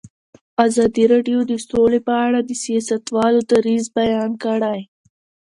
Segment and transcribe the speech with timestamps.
[0.65, 4.79] ازادي راډیو د سوله په اړه د سیاستوالو دریځ بیان کړی.